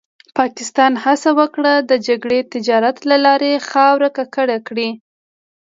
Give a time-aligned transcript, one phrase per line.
[0.37, 4.89] پاکستان هڅه وکړه د جګړې تجارت له لارې خاوره ککړه کړي.